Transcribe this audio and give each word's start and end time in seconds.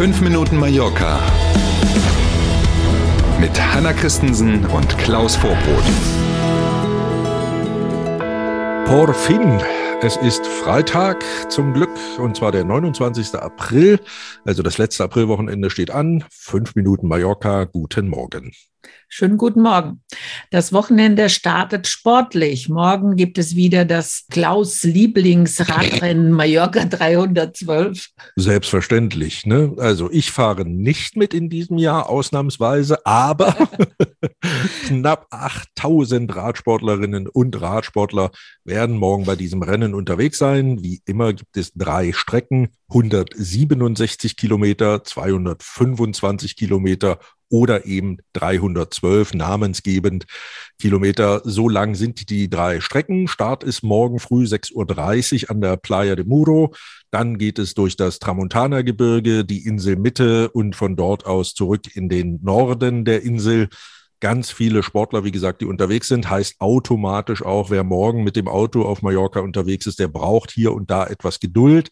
5 0.00 0.22
Minuten 0.22 0.56
Mallorca 0.56 1.20
mit 3.38 3.50
Hanna 3.60 3.92
Christensen 3.92 4.64
und 4.64 4.96
Klaus 4.96 5.36
Vorbrot. 5.36 5.84
Por 8.86 9.12
fin. 9.12 9.60
Es 10.02 10.16
ist 10.16 10.46
Freitag 10.46 11.22
zum 11.50 11.74
Glück 11.74 11.90
und 12.18 12.34
zwar 12.34 12.52
der 12.52 12.64
29. 12.64 13.34
April. 13.34 14.00
Also 14.46 14.62
das 14.62 14.78
letzte 14.78 15.04
Aprilwochenende 15.04 15.68
steht 15.68 15.90
an. 15.90 16.24
Fünf 16.30 16.74
Minuten 16.74 17.06
Mallorca. 17.06 17.64
Guten 17.64 18.08
Morgen. 18.08 18.52
Schönen 19.08 19.36
guten 19.36 19.60
Morgen. 19.60 20.02
Das 20.50 20.72
Wochenende 20.72 21.28
startet 21.28 21.86
sportlich. 21.86 22.70
Morgen 22.70 23.16
gibt 23.16 23.36
es 23.36 23.56
wieder 23.56 23.84
das 23.84 24.24
Klaus 24.30 24.84
Lieblingsradrennen 24.84 26.30
Mallorca 26.32 26.86
312. 26.86 28.08
Selbstverständlich. 28.36 29.44
Ne? 29.44 29.74
Also 29.76 30.10
ich 30.10 30.30
fahre 30.30 30.64
nicht 30.64 31.16
mit 31.16 31.34
in 31.34 31.50
diesem 31.50 31.76
Jahr 31.76 32.08
ausnahmsweise, 32.08 33.04
aber 33.04 33.54
knapp 34.86 35.26
8000 35.30 36.34
Radsportlerinnen 36.34 37.28
und 37.28 37.60
Radsportler 37.60 38.30
werden 38.64 38.96
morgen 38.96 39.24
bei 39.24 39.36
diesem 39.36 39.62
Rennen 39.62 39.94
unterwegs 39.94 40.38
sein. 40.38 40.82
Wie 40.82 41.02
immer 41.04 41.32
gibt 41.32 41.56
es 41.56 41.72
drei 41.74 42.12
Strecken, 42.12 42.68
167 42.88 44.36
Kilometer, 44.36 45.04
225 45.04 46.56
Kilometer 46.56 47.18
oder 47.50 47.84
eben 47.84 48.18
312 48.32 49.34
namensgebend 49.34 50.24
Kilometer. 50.80 51.42
So 51.44 51.68
lang 51.68 51.94
sind 51.94 52.30
die 52.30 52.48
drei 52.48 52.80
Strecken. 52.80 53.28
Start 53.28 53.64
ist 53.64 53.82
morgen 53.82 54.20
früh 54.20 54.44
6.30 54.44 55.44
Uhr 55.44 55.50
an 55.50 55.60
der 55.60 55.76
Playa 55.76 56.14
de 56.16 56.24
Muro. 56.24 56.72
Dann 57.10 57.38
geht 57.38 57.58
es 57.58 57.74
durch 57.74 57.96
das 57.96 58.20
Tramontana-Gebirge, 58.20 59.44
die 59.44 59.66
Insel 59.66 59.96
Mitte 59.96 60.48
und 60.50 60.76
von 60.76 60.94
dort 60.94 61.26
aus 61.26 61.54
zurück 61.54 61.94
in 61.94 62.08
den 62.08 62.38
Norden 62.42 63.04
der 63.04 63.22
Insel 63.22 63.68
ganz 64.20 64.50
viele 64.50 64.82
Sportler, 64.82 65.24
wie 65.24 65.32
gesagt, 65.32 65.60
die 65.60 65.66
unterwegs 65.66 66.08
sind, 66.08 66.30
heißt 66.30 66.60
automatisch 66.60 67.42
auch, 67.42 67.70
wer 67.70 67.84
morgen 67.84 68.22
mit 68.22 68.36
dem 68.36 68.48
Auto 68.48 68.82
auf 68.82 69.02
Mallorca 69.02 69.40
unterwegs 69.40 69.86
ist, 69.86 69.98
der 69.98 70.08
braucht 70.08 70.50
hier 70.50 70.72
und 70.72 70.90
da 70.90 71.06
etwas 71.06 71.40
Geduld. 71.40 71.90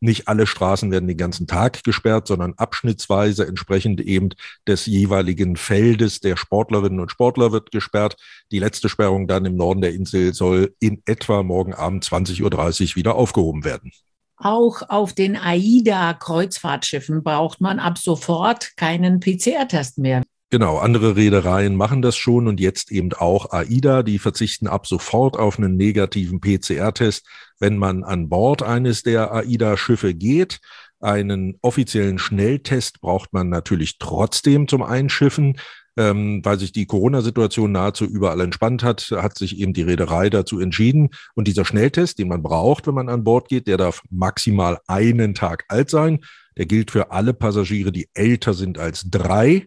Nicht 0.00 0.28
alle 0.28 0.46
Straßen 0.46 0.90
werden 0.90 1.08
den 1.08 1.16
ganzen 1.16 1.46
Tag 1.46 1.82
gesperrt, 1.82 2.26
sondern 2.26 2.54
abschnittsweise 2.54 3.46
entsprechend 3.46 4.00
eben 4.00 4.30
des 4.66 4.86
jeweiligen 4.86 5.56
Feldes 5.56 6.20
der 6.20 6.36
Sportlerinnen 6.36 7.00
und 7.00 7.10
Sportler 7.10 7.52
wird 7.52 7.70
gesperrt. 7.70 8.16
Die 8.52 8.58
letzte 8.58 8.88
Sperrung 8.88 9.26
dann 9.26 9.44
im 9.44 9.56
Norden 9.56 9.80
der 9.80 9.94
Insel 9.94 10.34
soll 10.34 10.74
in 10.80 11.02
etwa 11.06 11.42
morgen 11.42 11.74
Abend 11.74 12.04
20.30 12.04 12.42
Uhr 12.42 12.96
wieder 12.96 13.14
aufgehoben 13.14 13.64
werden. 13.64 13.92
Auch 14.36 14.88
auf 14.88 15.12
den 15.12 15.36
AIDA-Kreuzfahrtschiffen 15.36 17.22
braucht 17.22 17.60
man 17.60 17.78
ab 17.78 17.98
sofort 17.98 18.74
keinen 18.76 19.20
PCR-Test 19.20 19.98
mehr. 19.98 20.22
Genau, 20.52 20.78
andere 20.78 21.14
Reedereien 21.14 21.76
machen 21.76 22.02
das 22.02 22.16
schon 22.16 22.48
und 22.48 22.58
jetzt 22.58 22.90
eben 22.90 23.12
auch 23.12 23.52
AIDA, 23.52 24.02
die 24.02 24.18
verzichten 24.18 24.66
ab 24.66 24.88
sofort 24.88 25.38
auf 25.38 25.58
einen 25.58 25.76
negativen 25.76 26.40
PCR-Test, 26.40 27.24
wenn 27.60 27.76
man 27.76 28.02
an 28.02 28.28
Bord 28.28 28.60
eines 28.64 29.04
der 29.04 29.32
AIDA-Schiffe 29.32 30.12
geht. 30.12 30.58
Einen 30.98 31.56
offiziellen 31.62 32.18
Schnelltest 32.18 33.00
braucht 33.00 33.32
man 33.32 33.48
natürlich 33.48 33.98
trotzdem 33.98 34.66
zum 34.66 34.82
Einschiffen. 34.82 35.56
Ähm, 35.96 36.40
weil 36.44 36.58
sich 36.58 36.70
die 36.70 36.86
Corona-Situation 36.86 37.72
nahezu 37.72 38.04
überall 38.04 38.40
entspannt 38.40 38.84
hat, 38.84 39.10
hat 39.10 39.36
sich 39.36 39.58
eben 39.58 39.72
die 39.72 39.82
Reederei 39.82 40.30
dazu 40.30 40.60
entschieden. 40.60 41.10
Und 41.34 41.48
dieser 41.48 41.64
Schnelltest, 41.64 42.18
den 42.18 42.28
man 42.28 42.42
braucht, 42.42 42.86
wenn 42.86 42.94
man 42.94 43.08
an 43.08 43.24
Bord 43.24 43.48
geht, 43.48 43.66
der 43.66 43.76
darf 43.76 44.02
maximal 44.08 44.78
einen 44.86 45.34
Tag 45.34 45.64
alt 45.66 45.90
sein. 45.90 46.20
Der 46.56 46.66
gilt 46.66 46.92
für 46.92 47.10
alle 47.10 47.34
Passagiere, 47.34 47.90
die 47.90 48.08
älter 48.14 48.54
sind 48.54 48.78
als 48.78 49.10
drei 49.10 49.66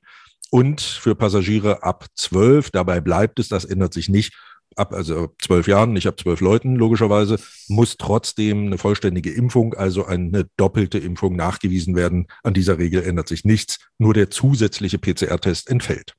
und 0.54 0.82
für 0.82 1.16
Passagiere 1.16 1.82
ab 1.82 2.06
zwölf. 2.14 2.70
Dabei 2.70 3.02
bleibt 3.02 3.40
es, 3.40 3.48
das 3.48 3.66
ändert 3.66 3.92
sich 3.92 4.08
nicht. 4.08 4.36
Ab 4.76 4.94
also 4.94 5.34
zwölf 5.42 5.68
Jahren, 5.68 5.94
nicht 5.94 6.06
ab 6.06 6.20
zwölf 6.20 6.42
Leuten 6.42 6.76
logischerweise, 6.76 7.40
muss 7.70 7.98
trotzdem 7.98 8.68
eine 8.68 8.78
vollständige 8.78 9.32
Impfung, 9.32 9.74
also 9.74 10.06
eine 10.06 10.46
doppelte 10.56 11.00
Impfung 11.00 11.36
nachgewiesen 11.36 11.96
werden. 11.96 12.28
An 12.44 12.54
dieser 12.54 12.78
Regel 12.78 13.02
ändert 13.02 13.30
sich 13.30 13.46
nichts, 13.46 13.80
nur 13.98 14.14
der 14.14 14.30
zusätzliche 14.30 15.00
PCR-Test 15.00 15.72
entfällt. 15.72 16.14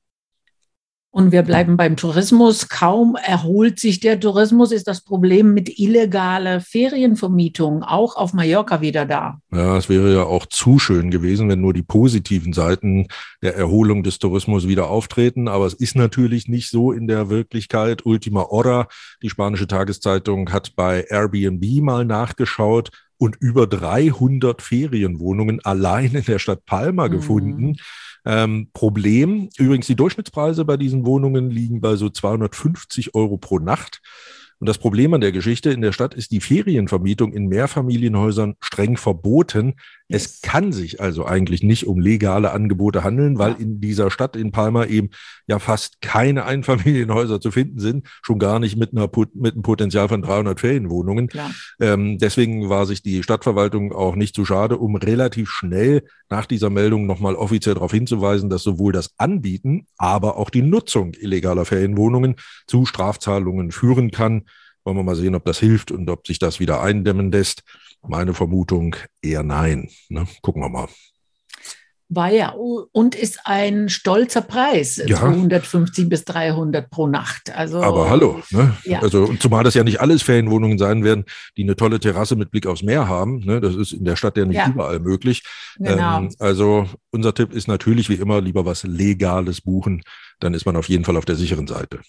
Und 1.15 1.31
wir 1.31 1.43
bleiben 1.43 1.77
beim 1.77 1.95
Tourismus. 1.95 2.67
Kaum 2.67 3.15
erholt 3.15 3.79
sich 3.79 4.01
der 4.01 4.19
Tourismus, 4.19 4.73
ist 4.73 4.85
das 4.85 4.99
Problem 4.99 5.53
mit 5.53 5.79
illegaler 5.79 6.59
Ferienvermietung 6.59 7.83
auch 7.83 8.17
auf 8.17 8.33
Mallorca 8.33 8.81
wieder 8.81 9.05
da. 9.05 9.39
Ja, 9.49 9.77
es 9.77 9.87
wäre 9.87 10.13
ja 10.13 10.23
auch 10.23 10.45
zu 10.45 10.77
schön 10.77 11.11
gewesen, 11.11 11.47
wenn 11.47 11.61
nur 11.61 11.71
die 11.71 11.83
positiven 11.83 12.51
Seiten 12.51 13.07
der 13.41 13.55
Erholung 13.55 14.03
des 14.03 14.19
Tourismus 14.19 14.67
wieder 14.67 14.89
auftreten. 14.89 15.47
Aber 15.47 15.65
es 15.65 15.73
ist 15.73 15.95
natürlich 15.95 16.49
nicht 16.49 16.69
so 16.69 16.91
in 16.91 17.07
der 17.07 17.29
Wirklichkeit. 17.29 18.05
Ultima 18.05 18.49
Hora, 18.49 18.89
die 19.23 19.29
spanische 19.29 19.67
Tageszeitung, 19.67 20.51
hat 20.51 20.75
bei 20.75 21.05
Airbnb 21.09 21.81
mal 21.81 22.03
nachgeschaut 22.03 22.89
und 23.17 23.35
über 23.39 23.67
300 23.67 24.61
Ferienwohnungen 24.61 25.63
allein 25.63 26.13
in 26.13 26.23
der 26.25 26.39
Stadt 26.39 26.65
Palma 26.65 27.07
mhm. 27.07 27.11
gefunden 27.11 27.77
ähm, 28.25 28.69
Problem, 28.73 29.49
übrigens 29.57 29.87
die 29.87 29.95
Durchschnittspreise 29.95 30.65
bei 30.65 30.77
diesen 30.77 31.05
Wohnungen 31.05 31.51
liegen 31.51 31.79
bei 31.79 31.95
so 31.95 32.09
250 32.09 33.13
Euro 33.13 33.37
pro 33.37 33.59
Nacht. 33.59 34.01
Und 34.59 34.67
das 34.67 34.77
Problem 34.77 35.13
an 35.13 35.21
der 35.21 35.31
Geschichte 35.31 35.69
in 35.69 35.81
der 35.81 35.91
Stadt 35.91 36.13
ist 36.13 36.31
die 36.31 36.39
Ferienvermietung 36.39 37.33
in 37.33 37.47
Mehrfamilienhäusern 37.47 38.55
streng 38.61 38.97
verboten. 38.97 39.75
Yes. 40.07 40.25
Es 40.25 40.41
kann 40.41 40.71
sich 40.71 41.01
also 41.01 41.25
eigentlich 41.25 41.63
nicht 41.63 41.87
um 41.87 41.99
legale 41.99 42.51
Angebote 42.51 43.03
handeln, 43.03 43.39
weil 43.39 43.55
in 43.57 43.81
dieser 43.81 44.11
Stadt 44.11 44.35
in 44.35 44.51
Palma 44.51 44.85
eben 44.85 45.09
ja 45.47 45.57
fast 45.57 45.99
keine 45.99 46.45
Einfamilienhäuser 46.45 47.41
zu 47.41 47.49
finden 47.49 47.79
sind, 47.79 48.07
schon 48.21 48.37
gar 48.37 48.59
nicht 48.59 48.77
mit, 48.77 48.91
einer, 48.91 49.09
mit 49.33 49.53
einem 49.53 49.63
Potenzial 49.63 50.07
von 50.07 50.21
300 50.21 50.59
Ferienwohnungen. 50.59 51.29
Ähm, 51.79 52.19
deswegen 52.19 52.69
war 52.69 52.85
sich 52.85 53.01
die 53.01 53.23
Stadtverwaltung 53.23 53.93
auch 53.93 54.15
nicht 54.15 54.35
zu 54.35 54.45
schade, 54.45 54.77
um 54.77 54.95
relativ 54.95 55.49
schnell 55.49 56.03
nach 56.29 56.45
dieser 56.45 56.69
Meldung 56.69 57.07
nochmal 57.07 57.33
offiziell 57.33 57.73
darauf 57.73 57.91
hinzuweisen, 57.91 58.49
dass 58.49 58.61
sowohl 58.61 58.93
das 58.93 59.11
Anbieten, 59.17 59.87
aber 59.97 60.37
auch 60.37 60.51
die 60.51 60.61
Nutzung 60.61 61.13
illegaler 61.19 61.65
Ferienwohnungen 61.65 62.35
zu 62.67 62.85
Strafzahlungen 62.85 63.71
führen 63.71 64.11
kann. 64.11 64.43
Wollen 64.85 64.97
wir 64.97 65.03
mal 65.03 65.15
sehen, 65.15 65.35
ob 65.35 65.43
das 65.45 65.59
hilft 65.59 65.91
und 65.91 66.09
ob 66.09 66.27
sich 66.27 66.39
das 66.39 66.59
wieder 66.59 66.81
eindämmen 66.81 67.31
lässt. 67.31 67.63
Meine 68.07 68.35
Vermutung 68.35 68.95
eher 69.21 69.41
nein. 69.43 69.89
Ne? 70.09 70.27
Gucken 70.41 70.61
wir 70.61 70.69
mal. 70.69 70.87
War 72.07 72.29
ja 72.29 72.49
und 72.51 73.15
ist 73.15 73.39
ein 73.45 73.89
stolzer 73.89 74.41
Preis, 74.41 75.01
ja. 75.03 75.17
250 75.17 76.07
bis 76.07 76.23
300 76.23 76.87
pro 76.91 77.07
Nacht. 77.07 77.49
Also, 77.49 77.81
Aber 77.81 78.11
hallo, 78.11 78.43
ne? 78.51 78.77
ja. 78.83 79.01
also 79.01 79.33
zumal 79.39 79.63
das 79.63 79.73
ja 79.73 79.83
nicht 79.83 80.01
alles 80.01 80.21
Ferienwohnungen 80.21 80.77
sein 80.77 81.03
werden, 81.03 81.25
die 81.57 81.63
eine 81.63 81.75
tolle 81.75 81.99
Terrasse 81.99 82.35
mit 82.35 82.51
Blick 82.51 82.67
aufs 82.67 82.83
Meer 82.83 83.07
haben. 83.07 83.39
Ne? 83.39 83.59
Das 83.59 83.73
ist 83.73 83.91
in 83.91 84.05
der 84.05 84.17
Stadt 84.17 84.37
ja 84.37 84.45
nicht 84.45 84.57
ja. 84.57 84.69
überall 84.69 84.99
möglich. 84.99 85.41
Genau. 85.79 86.19
Ähm, 86.19 86.29
also 86.37 86.87
unser 87.09 87.33
Tipp 87.33 87.51
ist 87.53 87.67
natürlich 87.67 88.07
wie 88.07 88.15
immer 88.15 88.39
lieber 88.39 88.65
was 88.67 88.83
Legales 88.83 89.61
buchen, 89.61 90.03
dann 90.39 90.53
ist 90.53 90.67
man 90.67 90.75
auf 90.75 90.87
jeden 90.89 91.05
Fall 91.05 91.17
auf 91.17 91.25
der 91.25 91.35
sicheren 91.35 91.65
Seite. 91.65 92.01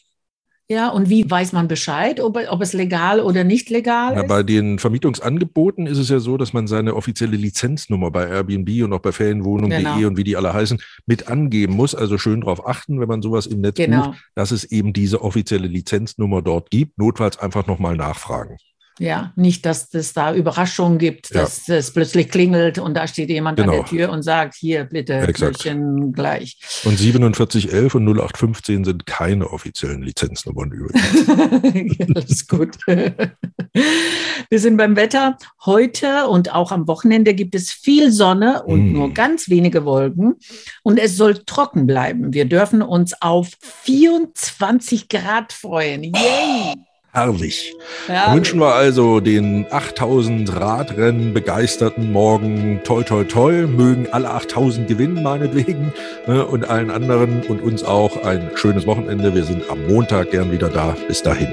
Ja, 0.69 0.89
und 0.89 1.09
wie 1.09 1.31
weiß 1.31 1.53
man 1.53 1.69
Bescheid, 1.69 2.19
ob, 2.19 2.37
ob 2.49 2.61
es 2.61 2.73
legal 2.73 3.21
oder 3.21 3.45
nicht 3.45 3.71
legal 3.71 4.15
ist? 4.15 4.23
Ja, 4.23 4.27
bei 4.27 4.43
den 4.43 4.81
Vermietungsangeboten 4.81 5.87
ist 5.87 5.99
es 5.99 6.09
ja 6.09 6.19
so, 6.19 6.37
dass 6.37 6.53
man 6.53 6.67
seine 6.67 6.97
offizielle 6.97 7.37
Lizenznummer 7.37 8.11
bei 8.11 8.29
Airbnb 8.29 8.83
und 8.83 8.93
auch 8.93 9.01
bei 9.01 9.13
Ferienwohnungen.de 9.13 9.79
genau. 9.79 10.09
und 10.09 10.17
wie 10.17 10.25
die 10.25 10.37
alle 10.37 10.53
heißen, 10.53 10.79
mit 11.07 11.29
angeben 11.29 11.75
muss. 11.75 11.95
Also 11.95 12.19
schön 12.19 12.41
darauf 12.41 12.67
achten, 12.67 12.99
wenn 13.01 13.07
man 13.07 13.23
sowas 13.23 13.47
im 13.47 13.61
Netz 13.61 13.77
genau. 13.77 14.07
bucht, 14.09 14.19
dass 14.35 14.51
es 14.51 14.65
eben 14.65 14.93
diese 14.93 15.23
offizielle 15.23 15.69
Lizenznummer 15.69 16.43
dort 16.43 16.71
gibt. 16.71 16.99
Notfalls 16.99 17.39
einfach 17.39 17.69
nochmal 17.69 17.97
nachfragen. 17.97 18.57
Ja, 18.99 19.33
nicht, 19.37 19.67
dass 19.67 19.93
es 19.93 20.15
da 20.15 20.35
Überraschungen 20.35 20.99
gibt, 20.99 21.35
dass 21.35 21.67
ja. 21.67 21.77
es 21.77 21.91
plötzlich 21.91 22.31
klingelt 22.31 22.79
und 22.79 22.95
da 22.95 23.07
steht 23.07 23.29
jemand 23.29 23.59
genau. 23.59 23.73
an 23.73 23.79
der 23.79 23.87
Tür 23.87 24.11
und 24.11 24.23
sagt, 24.23 24.55
hier 24.55 24.85
bitte 24.85 25.21
Brötchen 25.21 26.13
gleich. 26.13 26.59
Und 26.85 26.99
4711 26.99 27.95
und 27.95 28.09
0815 28.09 28.85
sind 28.85 29.07
keine 29.07 29.51
offiziellen 29.51 30.03
Lizenznummern 30.03 30.71
übrigens. 30.71 31.27
ja, 31.99 32.07
alles 32.15 32.47
gut. 32.49 32.79
Wir 32.87 34.61
sind 34.61 34.79
beim 34.79 34.97
Wetter. 34.97 35.37
Heute 35.67 36.29
und 36.29 36.55
auch 36.55 36.73
am 36.73 36.89
Wochenende 36.89 37.35
gibt 37.35 37.55
es 37.55 37.71
viel 37.71 38.13
Sonne 38.13 38.63
und 38.63 38.91
mm. 38.91 38.93
nur 38.93 39.13
ganz 39.13 39.51
wenige 39.51 39.85
Wolken. 39.85 40.37
Und 40.83 40.99
es 40.99 41.17
soll 41.17 41.35
trocken 41.45 41.87
bleiben. 41.87 42.33
Wir 42.33 42.47
dürfen 42.47 42.81
uns 42.81 43.21
auf 43.21 43.51
24 43.83 45.09
Grad 45.09 45.53
freuen. 45.53 46.05
Yay! 46.05 46.75
Herrlich. 47.17 47.75
Ja. 48.09 48.35
Wünschen 48.35 48.61
wir 48.61 48.75
also 48.75 49.21
den 49.21 49.67
8000 49.71 50.55
Radrennen 50.55 51.35
begeisterten 51.35 52.13
morgen 52.13 52.81
toi 52.85 53.03
toi 53.03 53.25
toi. 53.25 53.67
Mögen 53.67 54.07
alle 54.13 54.31
8000 54.31 54.87
gewinnen, 54.87 55.23
meinetwegen. 55.23 55.93
Ne, 56.27 56.47
und 56.47 56.69
allen 56.69 56.91
anderen 56.91 57.43
und 57.49 57.63
uns 57.63 57.83
auch 57.83 58.23
ein 58.25 58.51
schönes 58.55 58.87
Wochenende. 58.87 59.35
Wir 59.35 59.45
sind 59.45 59.69
am 59.71 59.87
Montag 59.87 60.31
gern 60.31 60.53
wieder 60.53 60.69
da. 60.69 60.95
Bis 61.09 61.23
dahin. 61.23 61.49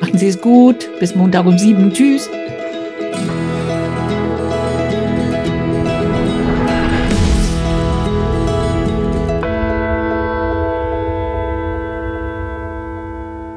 Machen 0.00 0.18
Sie 0.18 0.28
es 0.28 0.40
gut. 0.40 0.88
Bis 0.98 1.14
Montag 1.14 1.44
um 1.44 1.58
sieben. 1.58 1.92
Tschüss. 1.92 2.30